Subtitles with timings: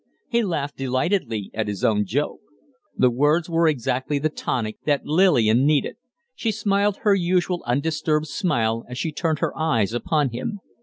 [0.27, 2.39] He laughed delightedly at his own joke.
[2.97, 5.97] The words were exactly the tonic that Lillian needed.
[6.33, 10.59] She smiled her usual undisturbed smile as she turned her eyes upon him.